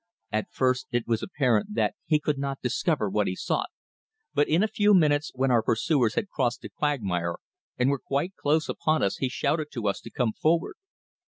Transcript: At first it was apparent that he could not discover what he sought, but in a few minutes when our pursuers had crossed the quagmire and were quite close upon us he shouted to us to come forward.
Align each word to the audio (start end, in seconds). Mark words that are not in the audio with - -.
At 0.31 0.51
first 0.51 0.87
it 0.89 1.05
was 1.07 1.21
apparent 1.21 1.75
that 1.75 1.93
he 2.07 2.19
could 2.19 2.39
not 2.39 2.59
discover 2.63 3.07
what 3.07 3.27
he 3.27 3.35
sought, 3.35 3.69
but 4.33 4.47
in 4.49 4.63
a 4.63 4.67
few 4.67 4.95
minutes 4.95 5.29
when 5.35 5.51
our 5.51 5.61
pursuers 5.61 6.15
had 6.15 6.27
crossed 6.27 6.61
the 6.61 6.69
quagmire 6.69 7.35
and 7.77 7.91
were 7.91 7.99
quite 8.03 8.35
close 8.35 8.67
upon 8.67 9.03
us 9.03 9.17
he 9.17 9.29
shouted 9.29 9.67
to 9.73 9.87
us 9.87 10.01
to 10.01 10.09
come 10.09 10.33
forward. 10.33 10.73